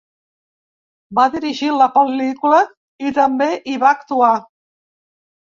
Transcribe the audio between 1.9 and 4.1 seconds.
pel·lícula i també hi va